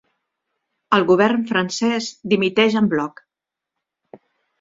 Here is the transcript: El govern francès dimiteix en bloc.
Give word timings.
El 0.95 1.03
govern 1.09 1.43
francès 1.51 2.07
dimiteix 2.33 2.79
en 2.81 2.89
bloc. 2.95 3.21